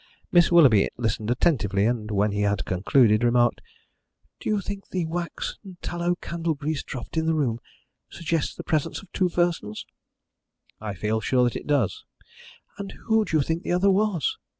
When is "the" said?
4.89-5.05, 7.27-7.35, 8.55-8.63, 13.61-13.73